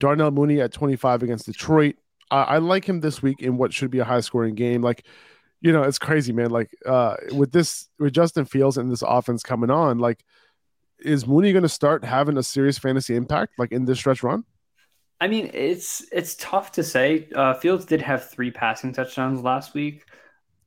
Darnell 0.00 0.30
Mooney 0.30 0.60
at 0.60 0.72
25 0.72 1.22
against 1.22 1.46
Detroit. 1.46 1.96
I, 2.30 2.42
I 2.42 2.58
like 2.58 2.84
him 2.84 3.00
this 3.00 3.22
week 3.22 3.40
in 3.40 3.56
what 3.56 3.72
should 3.72 3.90
be 3.90 3.98
a 3.98 4.04
high 4.04 4.20
scoring 4.20 4.54
game. 4.54 4.82
Like, 4.82 5.06
you 5.60 5.72
know, 5.72 5.82
it's 5.82 5.98
crazy, 5.98 6.32
man. 6.32 6.50
Like, 6.50 6.70
uh, 6.84 7.16
with 7.32 7.52
this, 7.52 7.88
with 7.98 8.12
Justin 8.12 8.44
Fields 8.44 8.76
and 8.76 8.90
this 8.90 9.02
offense 9.02 9.42
coming 9.42 9.70
on, 9.70 9.98
like, 9.98 10.24
is 10.98 11.26
Mooney 11.26 11.52
going 11.52 11.62
to 11.62 11.68
start 11.68 12.04
having 12.04 12.36
a 12.38 12.42
serious 12.42 12.78
fantasy 12.78 13.14
impact, 13.14 13.54
like 13.58 13.72
in 13.72 13.84
this 13.84 13.98
stretch 13.98 14.22
run? 14.22 14.44
I 15.20 15.28
mean, 15.28 15.50
it's 15.54 16.04
it's 16.12 16.34
tough 16.36 16.72
to 16.72 16.82
say. 16.82 17.28
Uh, 17.34 17.54
Fields 17.54 17.86
did 17.86 18.02
have 18.02 18.30
three 18.30 18.50
passing 18.50 18.92
touchdowns 18.92 19.40
last 19.40 19.74
week, 19.74 20.04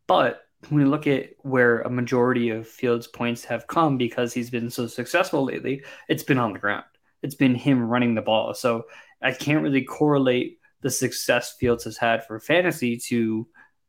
but 0.08 0.42
when 0.68 0.84
we 0.84 0.90
look 0.90 1.08
at 1.08 1.30
where 1.40 1.82
a 1.82 1.90
majority 1.90 2.50
of 2.50 2.68
Fields' 2.68 3.08
points 3.08 3.46
have 3.46 3.68
come 3.68 3.98
because 3.98 4.34
he's 4.34 4.50
been 4.50 4.70
so 4.70 4.88
successful 4.88 5.46
lately, 5.46 5.84
it's 6.10 6.24
been 6.24 6.40
on 6.40 6.54
the 6.54 6.60
ground. 6.60 6.84
It's 7.22 7.36
been 7.36 7.56
him 7.56 7.82
running 7.82 8.16
the 8.16 8.22
ball. 8.22 8.54
So 8.54 8.86
I 9.22 9.32
can't 9.32 9.64
really 9.64 9.84
correlate 9.84 10.60
the 10.82 10.90
success 10.90 11.56
Fields 11.60 11.84
has 11.84 11.98
had 11.98 12.26
for 12.26 12.40
fantasy 12.40 12.98
to 12.98 13.48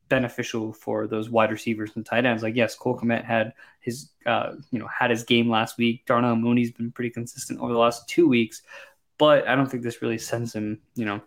beneficial 0.08 0.72
for 0.72 1.06
those 1.06 1.30
wide 1.30 1.50
receivers 1.50 1.92
and 1.94 2.04
tight 2.04 2.26
ends. 2.26 2.42
Like 2.42 2.56
yes, 2.56 2.74
Cole 2.74 2.98
Kmet 2.98 3.24
had 3.24 3.54
his 3.80 4.10
uh, 4.26 4.54
you 4.70 4.78
know 4.78 4.88
had 4.88 5.10
his 5.10 5.24
game 5.24 5.48
last 5.48 5.78
week. 5.78 6.04
Darnell 6.04 6.36
Mooney's 6.36 6.72
been 6.72 6.92
pretty 6.92 7.10
consistent 7.10 7.60
over 7.60 7.72
the 7.72 7.78
last 7.78 8.08
two 8.08 8.28
weeks, 8.28 8.60
but 9.16 9.48
I 9.48 9.54
don't 9.54 9.70
think 9.70 9.82
this 9.82 10.02
really 10.02 10.18
sends 10.18 10.54
him 10.54 10.80
you 10.94 11.06
know 11.06 11.22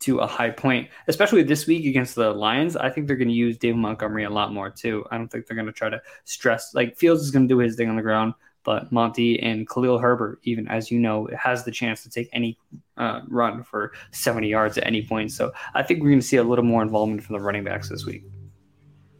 to 0.00 0.20
a 0.20 0.26
high 0.26 0.48
point, 0.48 0.88
especially 1.08 1.42
this 1.42 1.66
week 1.66 1.84
against 1.84 2.14
the 2.14 2.32
Lions. 2.32 2.74
I 2.74 2.88
think 2.88 3.06
they're 3.06 3.16
going 3.16 3.28
to 3.28 3.34
use 3.34 3.58
David 3.58 3.76
Montgomery 3.76 4.24
a 4.24 4.30
lot 4.30 4.54
more 4.54 4.70
too. 4.70 5.04
I 5.10 5.18
don't 5.18 5.28
think 5.28 5.46
they're 5.46 5.56
going 5.56 5.66
to 5.66 5.72
try 5.72 5.90
to 5.90 6.00
stress 6.24 6.72
like 6.74 6.96
Fields 6.96 7.22
is 7.22 7.30
going 7.30 7.46
to 7.46 7.54
do 7.54 7.58
his 7.58 7.76
thing 7.76 7.90
on 7.90 7.96
the 7.96 8.02
ground, 8.02 8.32
but 8.64 8.90
Monty 8.92 9.40
and 9.40 9.68
Khalil 9.68 9.98
Herbert, 9.98 10.38
even 10.42 10.68
as 10.68 10.90
you 10.90 10.98
know, 10.98 11.28
has 11.38 11.64
the 11.64 11.70
chance 11.70 12.02
to 12.02 12.10
take 12.10 12.28
any 12.32 12.58
uh, 12.96 13.20
run 13.28 13.62
for 13.62 13.92
70 14.12 14.48
yards 14.48 14.76
at 14.78 14.86
any 14.86 15.02
point. 15.02 15.32
So 15.32 15.52
I 15.74 15.82
think 15.82 16.02
we're 16.02 16.10
going 16.10 16.20
to 16.20 16.26
see 16.26 16.36
a 16.36 16.44
little 16.44 16.64
more 16.64 16.82
involvement 16.82 17.22
from 17.22 17.34
the 17.34 17.40
running 17.40 17.64
backs 17.64 17.88
this 17.88 18.04
week. 18.04 18.24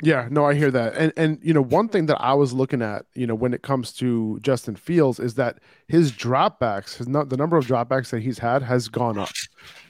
Yeah, 0.02 0.28
no, 0.30 0.46
I 0.46 0.54
hear 0.54 0.70
that. 0.70 0.94
And 0.94 1.12
and 1.16 1.38
you 1.42 1.52
know, 1.52 1.62
one 1.62 1.88
thing 1.88 2.06
that 2.06 2.20
I 2.20 2.32
was 2.32 2.52
looking 2.52 2.80
at, 2.80 3.04
you 3.14 3.26
know, 3.26 3.34
when 3.34 3.52
it 3.52 3.62
comes 3.62 3.92
to 3.94 4.38
Justin 4.40 4.76
Fields 4.76 5.20
is 5.20 5.34
that 5.34 5.58
his 5.88 6.10
dropbacks, 6.10 6.96
his 6.96 7.08
not 7.08 7.28
the 7.28 7.36
number 7.36 7.56
of 7.56 7.66
dropbacks 7.66 8.10
that 8.10 8.22
he's 8.22 8.38
had 8.38 8.62
has 8.62 8.88
gone 8.88 9.18
up. 9.18 9.30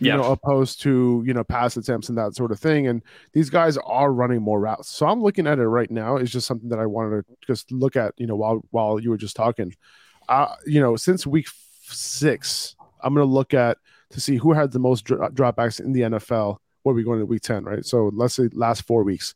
You 0.00 0.08
yeah. 0.08 0.16
know, 0.16 0.33
opposed 0.33 0.81
to, 0.83 1.22
you 1.25 1.33
know, 1.33 1.44
pass 1.44 1.77
attempts 1.77 2.08
and 2.08 2.19
that 2.19 2.34
sort 2.34 2.50
of 2.50 2.58
thing. 2.58 2.88
And 2.88 3.03
these 3.33 3.50
guys 3.50 3.77
are 3.78 4.12
running 4.12 4.42
more 4.42 4.61
routes. 4.61 4.88
So 4.88 5.06
I'm 5.06 5.22
looking 5.22 5.47
at 5.47 5.58
it 5.58 5.69
right 5.69 5.91
now. 5.91 6.16
It's 6.16 6.33
just 6.33 6.47
something 6.47 6.70
that 6.70 6.81
I 6.81 6.86
wanted 6.86 7.25
to 7.27 7.36
just 7.47 7.70
look 7.70 7.94
at, 7.94 8.14
you 8.16 8.27
know, 8.27 8.36
while 8.36 8.62
while 8.70 8.98
you 8.98 9.11
were 9.11 9.19
just 9.19 9.36
talking. 9.36 9.75
Uh, 10.28 10.55
you 10.66 10.81
know, 10.81 10.97
since 10.97 11.27
week 11.27 11.47
six, 11.83 12.75
I'm 13.00 13.14
gonna 13.14 13.27
look 13.27 13.55
at 13.55 13.78
to 14.11 14.20
see 14.20 14.36
who 14.36 14.53
had 14.53 14.72
the 14.72 14.81
most 14.81 15.05
dropbacks 15.06 15.78
in 15.78 15.92
the 15.92 16.00
NFL. 16.00 16.58
What 16.83 16.92
are 16.92 16.94
we 16.94 17.05
going 17.05 17.20
to 17.20 17.27
week 17.27 17.42
10, 17.42 17.64
right? 17.64 17.84
So 17.84 18.11
let's 18.14 18.34
say 18.34 18.48
last 18.55 18.86
four 18.86 19.05
weeks 19.05 19.34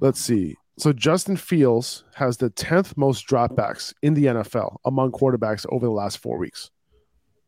let's 0.00 0.20
see. 0.20 0.56
So 0.78 0.92
Justin 0.92 1.36
Fields 1.36 2.04
has 2.14 2.38
the 2.38 2.50
10th 2.50 2.96
most 2.96 3.26
dropbacks 3.26 3.92
in 4.02 4.14
the 4.14 4.26
NFL 4.26 4.76
among 4.84 5.12
quarterbacks 5.12 5.66
over 5.68 5.84
the 5.84 5.92
last 5.92 6.18
four 6.18 6.38
weeks. 6.38 6.70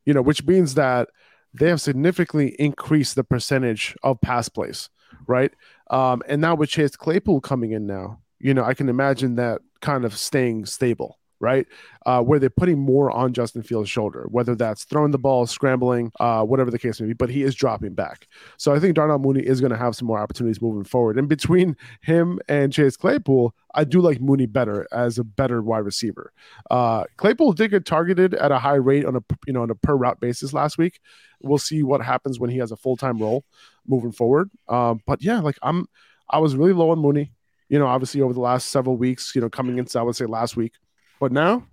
You 0.05 0.13
know, 0.13 0.23
which 0.23 0.45
means 0.45 0.75
that 0.75 1.09
they 1.55 1.69
have 1.69 1.81
significantly 1.81 2.55
increased 2.59 3.15
the 3.15 3.25
percentage 3.25 3.95
of 4.03 4.21
pass 4.21 4.49
plays, 4.49 4.91
right? 5.27 5.53
Um, 5.91 6.23
and 6.29 6.41
now 6.41 6.55
with 6.55 6.71
Chase 6.71 6.97
Claypool 6.97 7.41
coming 7.41 7.73
in 7.73 7.87
now, 7.87 8.21
you 8.39 8.53
know, 8.53 8.65
I 8.65 8.75
can 8.75 8.89
imagine 8.89 9.37
that 9.37 9.61
kind 9.81 10.05
of 10.05 10.17
staying 10.17 10.67
stable 10.67 11.19
right? 11.43 11.67
Uh, 12.07 12.23
where 12.23 12.39
they're 12.39 12.49
putting 12.49 12.79
more 12.79 13.11
on 13.11 13.33
Justin 13.33 13.63
Fields' 13.63 13.91
shoulder, 13.91 14.27
whether 14.31 14.55
that's 14.55 14.85
throwing 14.85 15.11
the 15.11 15.19
ball, 15.19 15.47
scrambling, 15.47 16.11
uh, 16.21 16.43
whatever 16.45 16.71
the 16.71 16.79
case 16.79 17.01
may 17.01 17.09
be. 17.09 17.13
But 17.13 17.29
he 17.29 17.43
is 17.43 17.55
dropping 17.55 17.95
back, 17.95 18.29
so 18.57 18.75
I 18.75 18.79
think 18.79 18.95
Darnell 18.95 19.19
Mooney 19.19 19.43
is 19.43 19.61
going 19.61 19.73
to 19.73 19.77
have 19.77 19.95
some 19.95 20.09
more 20.09 20.19
opportunities 20.19 20.63
moving 20.63 20.85
forward. 20.85 21.19
And 21.19 21.29
between 21.29 21.77
him 22.01 22.39
and 22.49 22.73
Chase 22.73 22.97
Claypool, 22.97 23.55
I 23.75 23.85
do 23.85 24.01
like 24.01 24.21
Mooney 24.21 24.47
better 24.47 24.87
as 24.93 25.19
a 25.19 25.25
better 25.25 25.63
wide 25.63 25.85
receiver. 25.85 26.33
Uh, 26.71 27.05
Claypool 27.17 27.53
did 27.53 27.71
get 27.71 27.85
targeted 27.85 28.35
at 28.35 28.53
a 28.53 28.59
high 28.59 28.75
rate 28.75 29.05
on 29.05 29.17
a 29.17 29.23
you 29.47 29.53
know 29.53 29.63
on 29.63 29.71
a 29.71 29.75
per 29.75 29.95
route 29.95 30.21
basis 30.21 30.53
last 30.53 30.79
week. 30.79 31.01
We'll 31.43 31.59
see 31.59 31.83
what 31.83 32.03
happens 32.03 32.39
when 32.39 32.51
he 32.51 32.59
has 32.59 32.73
a 32.73 32.77
full 32.77 32.97
time 32.97 33.19
role 33.19 33.45
moving 33.87 34.13
forward. 34.13 34.51
Um, 34.69 35.01
but 35.07 35.23
yeah, 35.23 35.41
like 35.41 35.59
I'm, 35.63 35.87
I 36.31 36.39
was 36.39 36.57
really 36.57 36.73
low 36.73 36.91
on 36.91 36.99
Mooney. 36.99 37.33
You 37.69 37.79
know, 37.79 37.87
obviously 37.87 38.21
over 38.21 38.35
the 38.35 38.41
last 38.41 38.69
several 38.69 38.97
weeks, 38.97 39.35
you 39.35 39.41
know, 39.41 39.49
coming 39.49 39.79
into 39.79 39.99
I 39.99 40.03
would 40.03 40.17
say 40.17 40.27
last 40.27 40.57
week, 40.57 40.75
but 41.23 41.31
now 41.31 41.65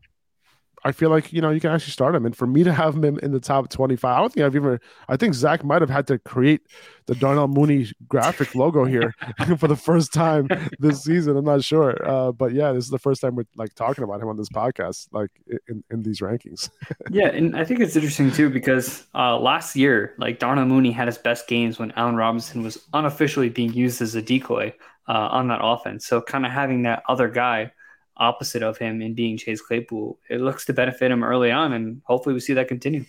I 0.86 0.92
feel 0.92 1.10
like 1.10 1.34
you 1.34 1.42
know 1.42 1.50
you 1.50 1.60
can 1.60 1.72
actually 1.72 1.94
start 1.94 2.14
him, 2.14 2.24
and 2.24 2.38
for 2.38 2.46
me 2.46 2.64
to 2.64 2.72
have 2.72 2.96
him 2.96 3.18
in 3.18 3.32
the 3.32 3.40
top 3.40 3.70
twenty-five, 3.72 4.16
I 4.16 4.20
don't 4.20 4.32
think 4.32 4.46
I've 4.46 4.56
even. 4.56 4.80
I 5.08 5.18
think 5.18 5.34
Zach 5.34 5.64
might 5.64 5.82
have 5.82 5.90
had 5.90 6.06
to 6.06 6.20
create 6.20 6.62
the 7.08 7.16
Darnell 7.16 7.48
Mooney 7.48 7.88
graphic 8.08 8.54
logo 8.54 8.86
here 8.86 9.16
for 9.58 9.68
the 9.68 9.76
first 9.76 10.14
time 10.14 10.48
this 10.78 11.04
season. 11.04 11.36
I'm 11.36 11.46
not 11.46 11.64
sure, 11.64 11.98
uh, 12.08 12.32
but 12.32 12.54
yeah, 12.54 12.72
this 12.74 12.84
is 12.84 12.92
the 12.92 13.00
first 13.00 13.22
time 13.22 13.36
we're 13.36 13.46
like 13.56 13.74
talking 13.74 14.04
about 14.04 14.22
him 14.22 14.28
on 14.28 14.38
this 14.38 14.50
podcast, 14.50 15.08
like 15.12 15.32
in, 15.68 15.84
in 15.90 16.04
these 16.04 16.20
rankings. 16.20 16.70
yeah, 17.10 17.30
and 17.30 17.58
I 17.58 17.66
think 17.66 17.80
it's 17.80 17.96
interesting 17.96 18.32
too 18.32 18.52
because 18.52 19.08
uh, 19.16 19.36
last 19.40 19.76
year, 19.76 20.14
like 20.20 20.38
Darnell 20.38 20.66
Mooney 20.66 20.92
had 20.92 21.08
his 21.08 21.18
best 21.18 21.48
games 21.48 21.80
when 21.80 21.92
Allen 21.94 22.16
Robinson 22.16 22.62
was 22.62 22.88
unofficially 22.94 23.50
being 23.50 23.74
used 23.74 24.00
as 24.00 24.14
a 24.14 24.22
decoy 24.22 24.76
uh, 25.08 25.30
on 25.32 25.48
that 25.48 25.60
offense. 25.64 26.06
So 26.06 26.22
kind 26.22 26.46
of 26.46 26.52
having 26.52 26.84
that 26.84 27.02
other 27.10 27.28
guy 27.28 27.72
opposite 28.20 28.64
of 28.64 28.78
him 28.78 29.02
in 29.02 29.14
being 29.14 29.38
Chase 29.38 29.62
Claypool, 29.62 30.20
it 30.30 30.42
looks 30.42 30.66
to 30.66 30.74
benefit 30.74 31.12
him 31.12 31.24
early 31.24 31.52
on, 31.52 31.74
and 31.74 32.02
hopefully 32.06 32.34
we 32.34 32.40
see 32.40 32.54
that 32.54 32.68
continue. 32.68 33.06